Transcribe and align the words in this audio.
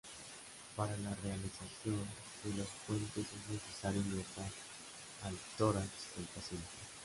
Para 0.75 0.97
la 0.97 1.13
realización 1.13 2.03
de 2.43 2.57
los 2.57 2.67
puentes 2.87 3.23
es 3.23 3.49
necesario 3.53 4.01
ingresar 4.01 4.49
al 5.23 5.37
tórax 5.59 5.87
del 6.17 6.25
paciente. 6.25 6.65